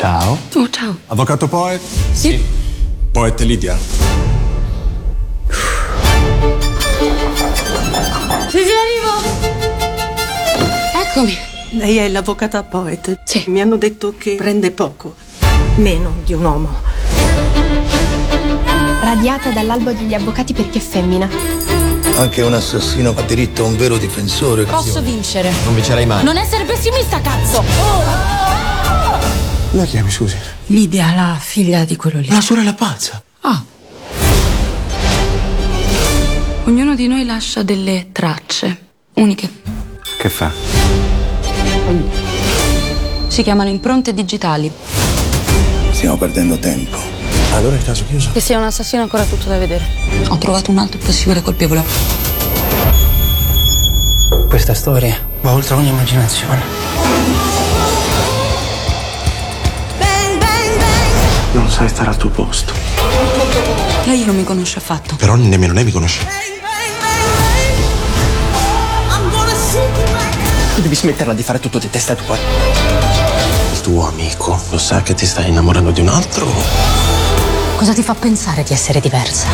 [0.00, 0.38] Ciao.
[0.54, 0.96] Oh, ciao.
[1.08, 1.78] Avvocato Poet?
[2.12, 2.42] Sì.
[3.12, 3.76] Poet Lidia?
[8.48, 9.10] Sì, sì, arrivo.
[11.04, 11.36] Eccomi.
[11.72, 13.20] Lei è l'avvocata Poet.
[13.24, 13.44] Sì.
[13.48, 15.16] Mi hanno detto che prende poco.
[15.74, 16.80] Meno di un uomo.
[19.02, 21.28] Radiata dall'albo degli avvocati perché è femmina.
[22.16, 24.64] Anche un assassino ha diritto a un vero difensore.
[24.64, 25.52] Posso vincere.
[25.64, 26.24] Non vincerai mai.
[26.24, 28.48] Non essere pessimista, cazzo.
[29.72, 30.36] La chiami, scusi?
[30.66, 32.28] Lidia, la figlia di quello lì.
[32.28, 33.22] La sorella pazza.
[33.42, 33.62] Ah.
[36.64, 39.48] Ognuno di noi lascia delle tracce uniche.
[40.18, 40.50] Che fa?
[43.28, 44.72] Si chiamano impronte digitali.
[45.92, 46.98] Stiamo perdendo tempo.
[47.52, 48.30] Allora il caso chiuso?
[48.32, 49.84] Che sia un assassino ancora tutto da vedere.
[50.28, 51.84] Ho trovato un altro possibile colpevole.
[54.48, 56.99] Questa storia va oltre ogni immaginazione.
[61.70, 62.72] Non sai stare al tuo posto.
[64.02, 65.14] Lei non mi conosce affatto.
[65.14, 66.26] Però nemmeno lei mi conosce.
[70.74, 72.36] Tu devi smetterla di fare tutto di testa tua.
[72.36, 76.52] Il tuo amico lo sa che ti stai innamorando di un altro?
[77.76, 79.46] Cosa ti fa pensare di essere diversa?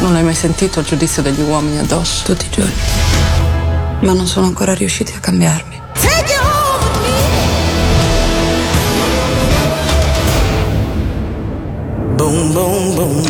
[0.00, 2.24] Non hai mai sentito il giudizio degli uomini addosso?
[2.26, 2.74] Tutti i giorni.
[4.00, 5.80] Ma non sono ancora riusciti a cambiarmi.
[12.26, 13.22] Boom, boom, boom.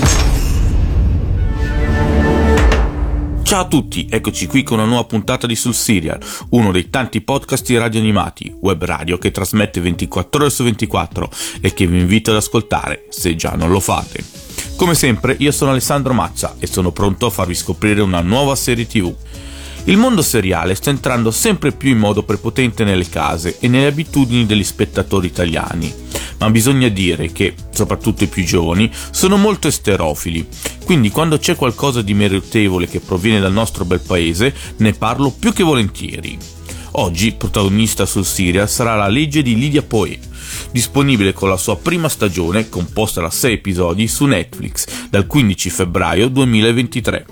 [3.43, 6.19] Ciao a tutti, eccoci qui con una nuova puntata di Sul Serial,
[6.53, 11.31] uno dei tanti podcast di radio animati, web radio che trasmette 24 ore su 24
[11.61, 14.25] e che vi invito ad ascoltare, se già non lo fate.
[14.77, 18.87] Come sempre, io sono Alessandro Mazza e sono pronto a farvi scoprire una nuova serie
[18.87, 19.15] TV.
[19.85, 24.47] Il mondo seriale sta entrando sempre più in modo prepotente nelle case e nelle abitudini
[24.47, 25.95] degli spettatori italiani,
[26.39, 30.47] ma bisogna dire che, soprattutto i più giovani, sono molto esterofili,
[30.85, 35.53] quindi quando c'è qualcosa di meritevole che proviene dal nostro bel paese, ne parlo più
[35.53, 36.39] che volentieri.
[36.99, 40.19] Oggi protagonista sul Siria sarà la legge di Lydia Poe,
[40.71, 46.29] disponibile con la sua prima stagione, composta da 6 episodi, su Netflix dal 15 febbraio
[46.29, 47.27] 2023.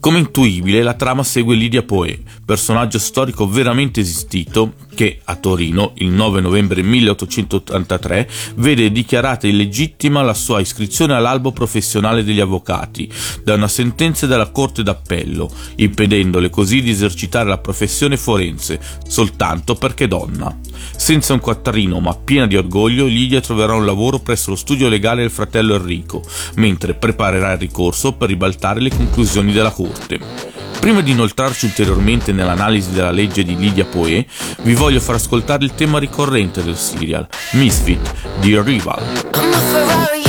[0.00, 6.08] Come intuibile, la trama segue Lydia Poe, personaggio storico veramente esistito che, a Torino, il
[6.08, 13.10] 9 novembre 1883, vede dichiarata illegittima la sua iscrizione all'albo professionale degli avvocati
[13.42, 20.08] da una sentenza della Corte d'Appello, impedendole così di esercitare la professione forense soltanto perché
[20.08, 20.56] donna.
[20.96, 25.22] Senza un quattrino ma piena di orgoglio, Lydia troverà un lavoro presso lo studio legale
[25.22, 26.22] del fratello Enrico,
[26.56, 30.63] mentre preparerà il ricorso per ribaltare le conclusioni della Corte.
[30.84, 34.26] Prima di inoltrarci ulteriormente nell'analisi della legge di Lydia Poe,
[34.64, 40.23] vi voglio far ascoltare il tema ricorrente del serial, Misfit di Rival.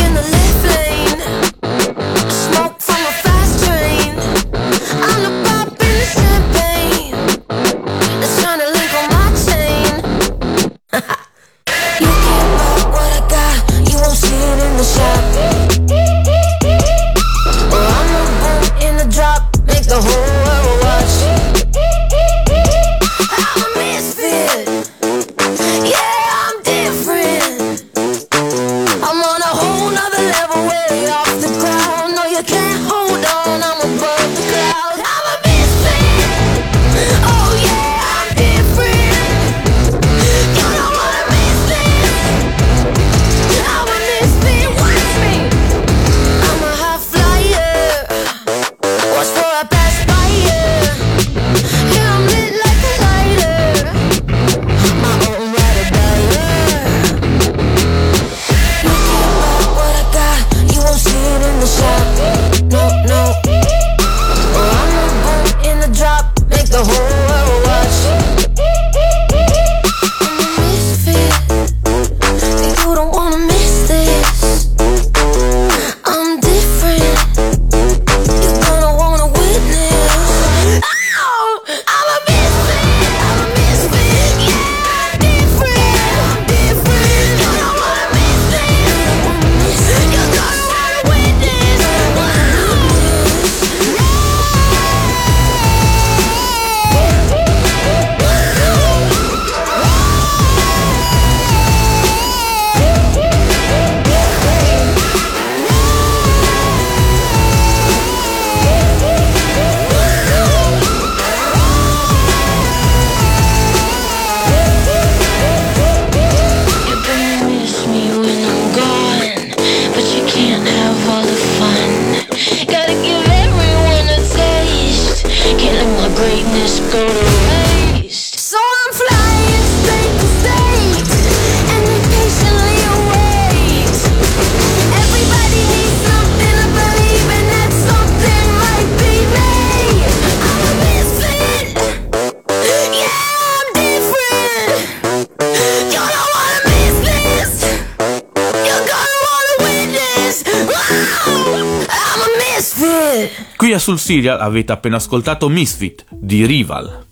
[153.96, 157.06] Sul Serial avete appena ascoltato Misfit di Rival.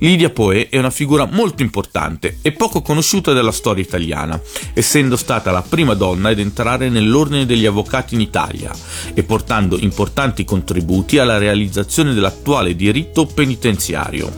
[0.00, 4.38] Lidia Poe è una figura molto importante e poco conosciuta della storia italiana,
[4.74, 8.70] essendo stata la prima donna ad entrare nell'ordine degli avvocati in Italia
[9.14, 14.30] e portando importanti contributi alla realizzazione dell'attuale diritto penitenziario.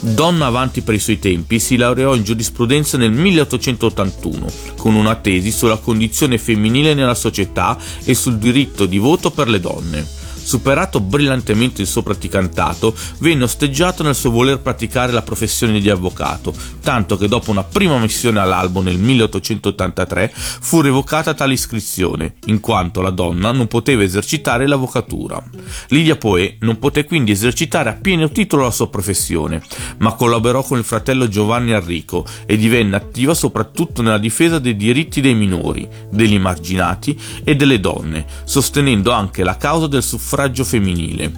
[0.00, 4.46] Donna avanti per i suoi tempi, si laureò in giurisprudenza nel 1881
[4.78, 9.60] con una tesi sulla condizione femminile nella società e sul diritto di voto per le
[9.60, 10.23] donne.
[10.44, 16.54] Superato brillantemente il suo praticantato, venne osteggiato nel suo voler praticare la professione di avvocato,
[16.82, 23.00] tanto che dopo una prima missione all'albo nel 1883 fu revocata tale iscrizione, in quanto
[23.00, 25.42] la donna non poteva esercitare l'avvocatura.
[25.88, 29.62] Lidia Poe non poté quindi esercitare a pieno titolo la sua professione,
[29.98, 35.22] ma collaborò con il fratello Giovanni Arrico e divenne attiva soprattutto nella difesa dei diritti
[35.22, 40.32] dei minori, degli emarginati e delle donne, sostenendo anche la causa del suffragio
[40.64, 41.32] femminile.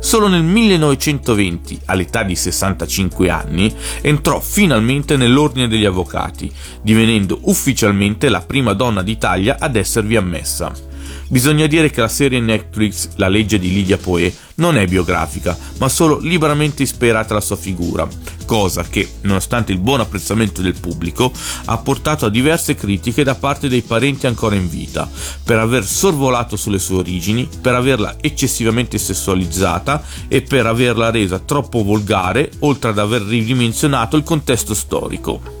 [0.00, 6.50] Solo nel 1920, all'età di 65 anni, entrò finalmente nell'ordine degli avvocati,
[6.80, 10.87] divenendo ufficialmente la prima donna d'Italia ad esservi ammessa.
[11.30, 15.88] Bisogna dire che la serie Netflix La legge di Lidia Poe non è biografica, ma
[15.90, 18.08] solo liberamente ispirata alla sua figura,
[18.46, 21.30] cosa che, nonostante il buon apprezzamento del pubblico,
[21.66, 25.08] ha portato a diverse critiche da parte dei parenti ancora in vita,
[25.44, 31.84] per aver sorvolato sulle sue origini, per averla eccessivamente sessualizzata e per averla resa troppo
[31.84, 35.57] volgare, oltre ad aver ridimensionato il contesto storico.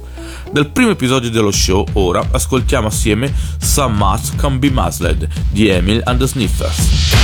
[0.50, 6.00] Dal primo episodio dello show, ora ascoltiamo assieme Some Must Can Be Muzzled di Emil
[6.04, 7.17] and the Sniffers.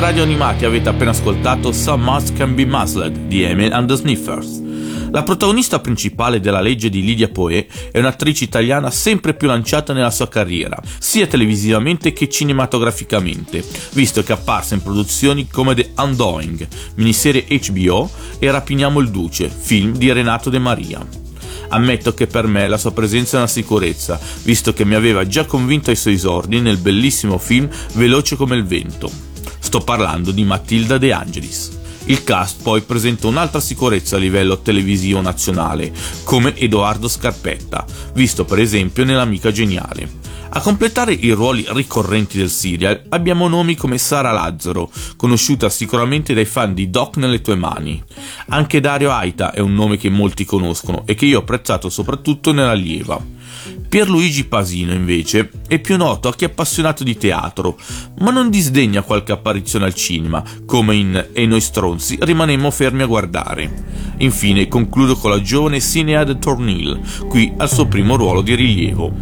[0.00, 4.62] Radio Animati avete appena ascoltato Some Must Can Be Musled di Emil and the Sniffers.
[5.10, 10.10] La protagonista principale della legge di Lydia Poe è un'attrice italiana sempre più lanciata nella
[10.10, 16.66] sua carriera, sia televisivamente che cinematograficamente, visto che è apparsa in produzioni come The Undoing,
[16.94, 21.06] miniserie HBO, e Rapiniamo il Duce, film di Renato De Maria.
[21.68, 25.44] Ammetto che per me la sua presenza è una sicurezza, visto che mi aveva già
[25.44, 29.28] convinto ai suoi esordi nel bellissimo film Veloce come il vento.
[29.70, 31.78] Sto parlando di Matilda De Angelis.
[32.06, 35.92] Il cast poi presenta un'altra sicurezza a livello televisivo nazionale,
[36.24, 40.10] come Edoardo Scarpetta, visto per esempio nell'Amica Geniale.
[40.48, 46.46] A completare i ruoli ricorrenti del serial abbiamo nomi come Sara Lazzaro, conosciuta sicuramente dai
[46.46, 48.02] fan di Doc nelle tue mani.
[48.48, 52.52] Anche Dario Aita è un nome che molti conoscono e che io ho apprezzato soprattutto
[52.52, 53.24] nella Lieva.
[53.88, 57.76] Pierluigi Pasino, invece, è più noto a chi è appassionato di teatro,
[58.20, 63.06] ma non disdegna qualche apparizione al cinema, come in E noi stronzi rimanemmo fermi a
[63.06, 64.08] guardare.
[64.18, 69.12] Infine concludo con la giovane Sinead Tornil, qui al suo primo ruolo di rilievo.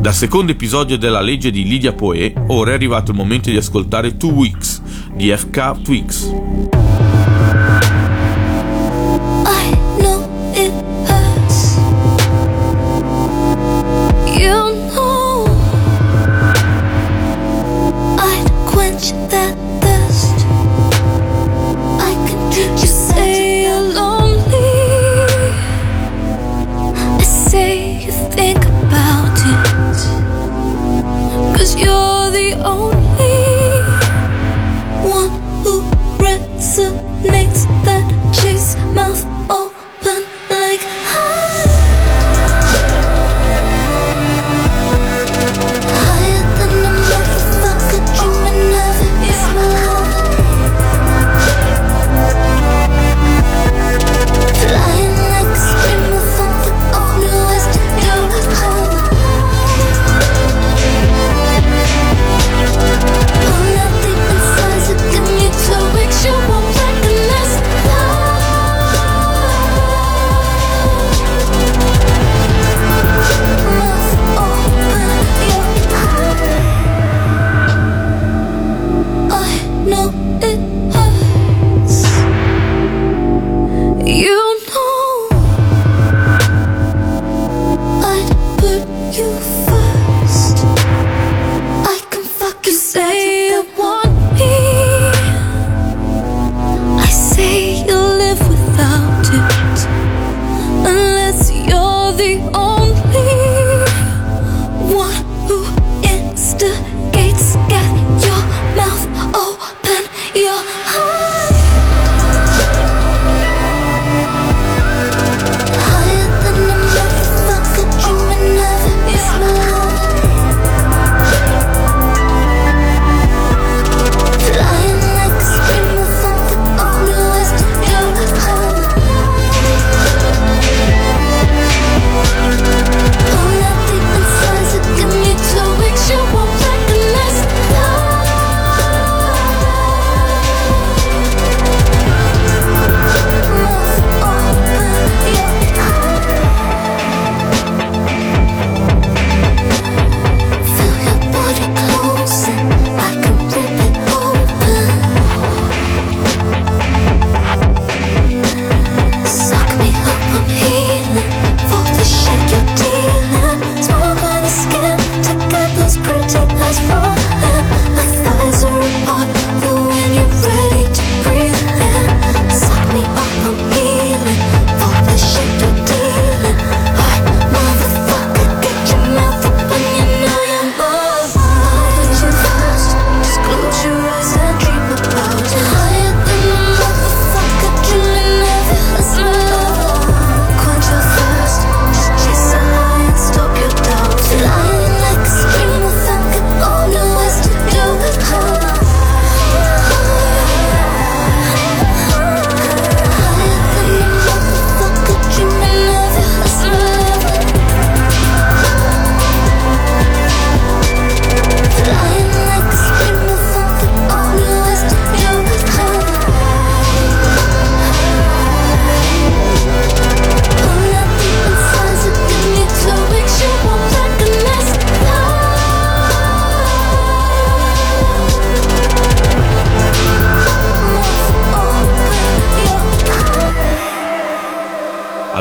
[0.00, 4.16] Dal secondo episodio della legge di Lydia Poe, ora è arrivato il momento di ascoltare
[4.16, 4.82] Two Weeks
[5.14, 6.87] di FK Twix.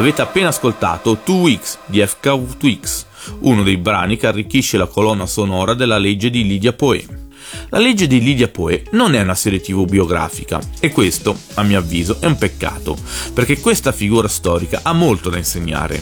[0.07, 3.05] Avete appena ascoltato Two Weeks di FK Twix,
[3.39, 7.26] uno dei brani che arricchisce la colonna sonora della legge di Lydia Poe.
[7.69, 11.79] La legge di Lydia Poe non è una serie tv biografica e questo, a mio
[11.79, 12.97] avviso, è un peccato,
[13.33, 16.01] perché questa figura storica ha molto da insegnare.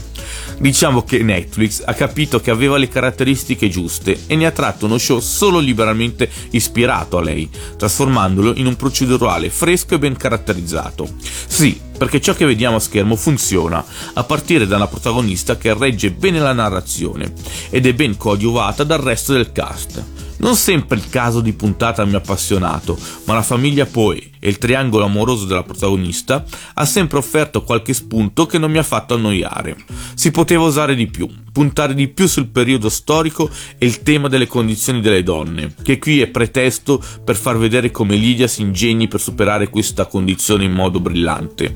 [0.60, 5.00] Diciamo che Netflix ha capito che aveva le caratteristiche giuste e ne ha tratto uno
[5.00, 11.10] show solo liberamente ispirato a lei, trasformandolo in un procedurale fresco e ben caratterizzato.
[11.48, 16.12] Sì, perché ciò che vediamo a schermo funziona, a partire da una protagonista che regge
[16.12, 17.34] bene la narrazione
[17.72, 20.25] ed è ben coadiuvata dal resto del cast.
[20.38, 24.58] Non sempre il caso di puntata mi ha appassionato, ma la famiglia Poe e il
[24.58, 26.44] triangolo amoroso della protagonista
[26.74, 29.78] ha sempre offerto qualche spunto che non mi ha fatto annoiare.
[30.14, 34.46] Si poteva usare di più, puntare di più sul periodo storico e il tema delle
[34.46, 39.22] condizioni delle donne, che qui è pretesto per far vedere come Lydia si ingegni per
[39.22, 41.74] superare questa condizione in modo brillante.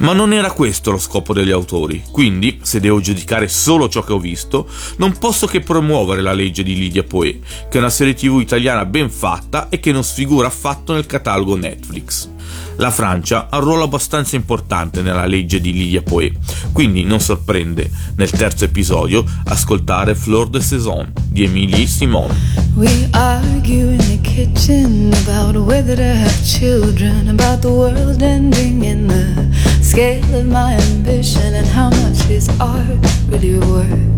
[0.00, 4.12] Ma non era questo lo scopo degli autori, quindi, se devo giudicare solo ciò che
[4.12, 8.12] ho visto, non posso che promuovere la legge di Lydia Poe, che è una serie
[8.12, 12.34] tv italiana ben fatta e che non sfigura affatto nel catalogo Netflix.
[12.76, 16.30] La Francia ha un ruolo abbastanza importante nella legge di Lydia Poe,
[16.72, 22.30] quindi non sorprende nel terzo episodio ascoltare Fleur de Saison di Emilie Simon.
[22.74, 29.06] We argue in the kitchen about whether to have children, about the world ending in
[29.06, 32.84] the scale of my ambition and how much is art
[33.28, 34.14] really worth.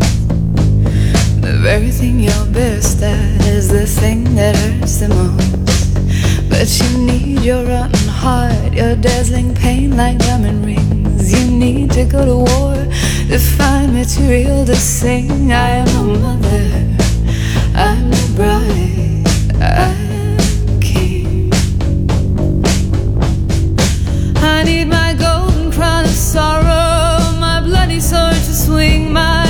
[1.41, 5.58] The very thing you're best at is the thing that hurts the most.
[6.59, 11.31] But you need your rotten heart, your dazzling pain like diamond rings.
[11.31, 12.75] You need to go to war
[13.29, 15.53] to find material to sing.
[15.53, 16.67] I am a mother,
[17.75, 19.25] I'm a bride,
[19.61, 21.49] I'm a king.
[24.35, 29.48] I need my golden crown of sorrow, my bloody sword to swing, my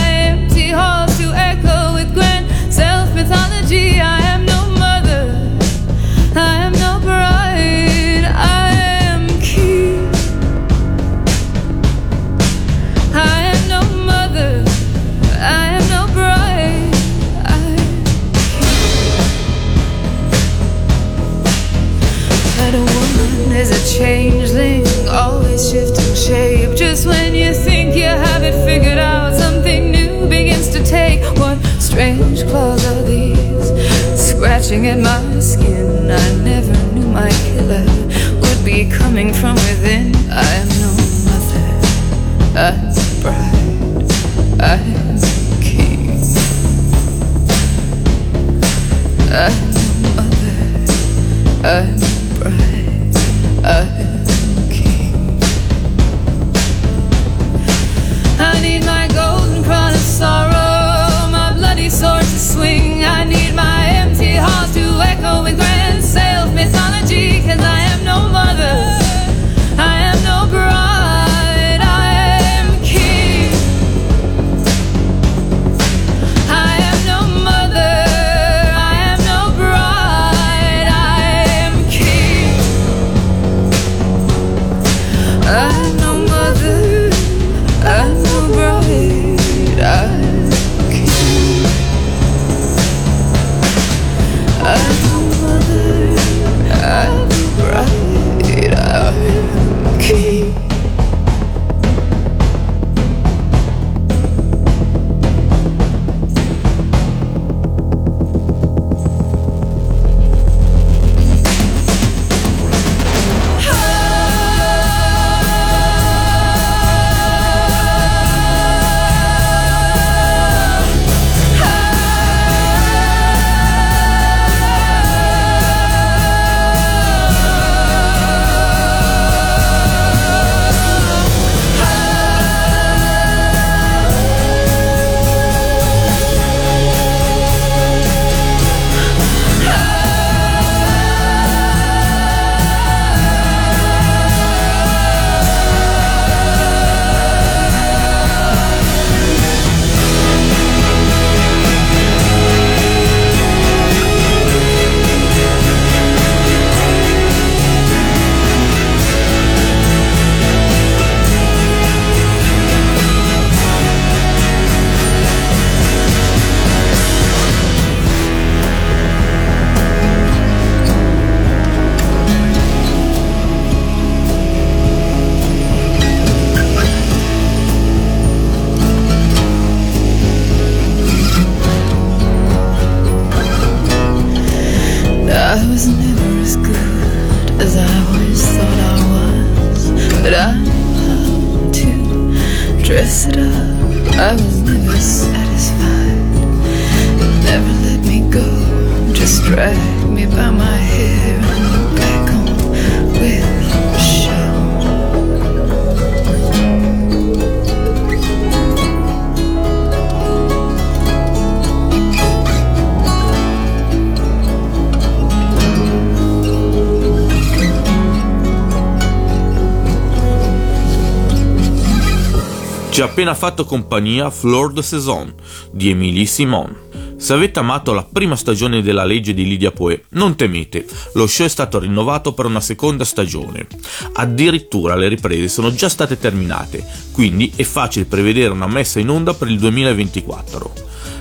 [223.00, 225.34] Ci ha appena fatto compagnia Fleur de Saison
[225.72, 227.16] di Émilie Simon.
[227.16, 231.46] Se avete amato la prima stagione della legge di Lydia Poe, non temete, lo show
[231.46, 233.68] è stato rinnovato per una seconda stagione.
[234.16, 239.34] Addirittura le riprese sono già state terminate, quindi è facile prevedere una messa in onda
[239.34, 240.74] per il 2024.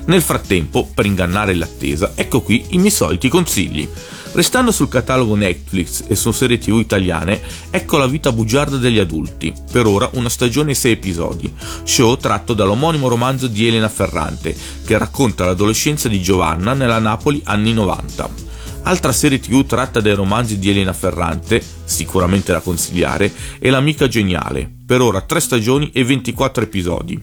[0.06, 3.88] Nel frattempo, per ingannare l'attesa, ecco qui i miei soliti consigli.
[4.32, 9.52] Restando sul catalogo Netflix e su serie tv italiane, ecco la vita bugiarda degli adulti,
[9.72, 14.98] per ora una stagione e sei episodi, show tratto dall'omonimo romanzo di Elena Ferrante, che
[14.98, 18.46] racconta l'adolescenza di Giovanna nella Napoli anni 90.
[18.82, 24.77] Altra serie tv tratta dai romanzi di Elena Ferrante, sicuramente da consigliare, è L'amica geniale,
[24.88, 27.20] per ora 3 stagioni e 24 episodi,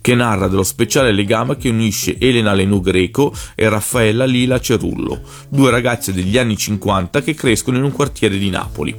[0.00, 5.72] che narra dello speciale legame che unisce Elena Lenù Greco e Raffaella Lila Cerullo, due
[5.72, 8.94] ragazze degli anni 50 che crescono in un quartiere di Napoli.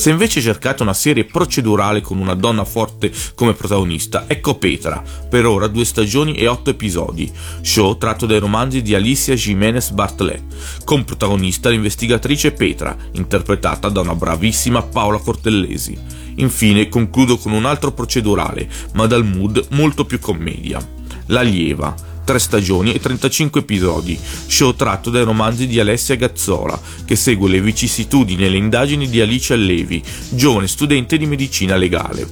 [0.00, 5.44] Se invece cercate una serie procedurale con una donna forte come protagonista, ecco Petra, per
[5.44, 11.04] ora due stagioni e otto episodi, show tratto dai romanzi di Alicia Jiménez Bartlett, con
[11.04, 15.98] protagonista l'investigatrice Petra, interpretata da una bravissima Paola Cortellesi.
[16.36, 20.80] Infine concludo con un altro procedurale, ma dal mood molto più commedia.
[21.26, 21.94] L'allieva,
[22.30, 24.16] 3 stagioni e 35 episodi,
[24.46, 29.20] show tratto dai romanzi di Alessia Gazzola, che segue le vicissitudini e le indagini di
[29.20, 32.28] Alice Allevi, giovane studente di medicina legale.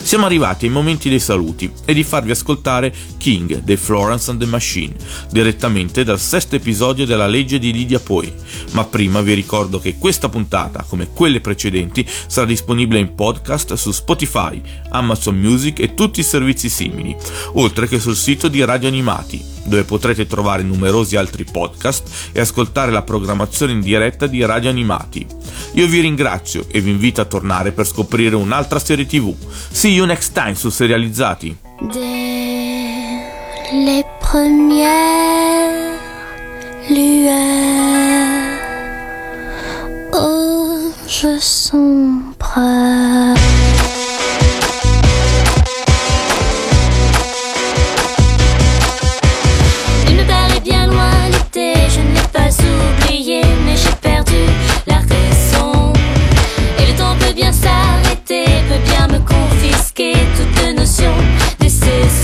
[0.00, 4.46] Siamo arrivati ai momenti dei saluti e di farvi ascoltare King dei Florence and the
[4.46, 4.94] Machine,
[5.30, 8.32] direttamente dal sesto episodio della legge di Lydia Poi.
[8.70, 13.90] Ma prima vi ricordo che questa puntata, come quelle precedenti, sarà disponibile in podcast su
[13.92, 17.14] Spotify, Amazon Music e tutti i servizi simili,
[17.54, 19.33] oltre che sul sito di Radio Animati
[19.64, 25.26] dove potrete trovare numerosi altri podcast e ascoltare la programmazione in diretta di Radio Animati.
[25.72, 29.34] Io vi ringrazio e vi invito a tornare per scoprire un'altra serie TV.
[29.70, 31.56] See you next time su Serializzati.
[36.88, 38.10] Lueurs,
[40.12, 42.34] oh, je sombre.
[59.94, 61.12] démasquer toute notion
[61.60, 62.23] de ces